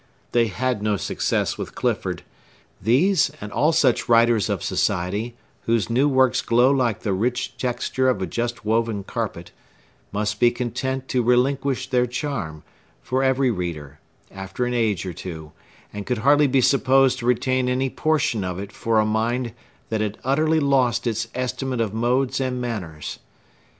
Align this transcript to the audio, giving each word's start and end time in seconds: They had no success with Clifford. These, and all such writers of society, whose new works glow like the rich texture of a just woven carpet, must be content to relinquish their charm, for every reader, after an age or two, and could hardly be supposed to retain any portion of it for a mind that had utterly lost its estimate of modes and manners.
They 0.31 0.47
had 0.47 0.81
no 0.81 0.97
success 0.97 1.59
with 1.59 1.75
Clifford. 1.75 2.23
These, 2.81 3.29
and 3.39 3.51
all 3.51 3.71
such 3.71 4.09
writers 4.09 4.49
of 4.49 4.63
society, 4.63 5.35
whose 5.67 5.91
new 5.91 6.09
works 6.09 6.41
glow 6.41 6.71
like 6.71 7.01
the 7.01 7.13
rich 7.13 7.55
texture 7.55 8.09
of 8.09 8.19
a 8.19 8.25
just 8.25 8.65
woven 8.65 9.03
carpet, 9.03 9.51
must 10.11 10.39
be 10.39 10.49
content 10.49 11.07
to 11.09 11.21
relinquish 11.21 11.87
their 11.87 12.07
charm, 12.07 12.63
for 13.03 13.21
every 13.21 13.51
reader, 13.51 13.99
after 14.31 14.65
an 14.65 14.73
age 14.73 15.05
or 15.05 15.13
two, 15.13 15.51
and 15.93 16.07
could 16.07 16.17
hardly 16.25 16.47
be 16.47 16.61
supposed 16.61 17.19
to 17.19 17.27
retain 17.27 17.69
any 17.69 17.91
portion 17.91 18.43
of 18.43 18.57
it 18.57 18.71
for 18.71 18.99
a 18.99 19.05
mind 19.05 19.53
that 19.89 20.01
had 20.01 20.17
utterly 20.23 20.59
lost 20.59 21.05
its 21.05 21.27
estimate 21.35 21.79
of 21.79 21.93
modes 21.93 22.41
and 22.41 22.59
manners. 22.59 23.19